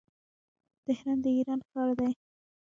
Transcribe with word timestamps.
تهران 0.85 1.17
د 1.23 1.25
ايران 1.35 1.59
ښار 1.69 1.89
دی. 1.99 2.11